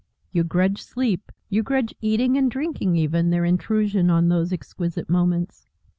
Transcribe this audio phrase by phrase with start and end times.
[0.31, 5.67] You grudge sleep, you grudge eating, and drinking even, their intrusion on those exquisite moments.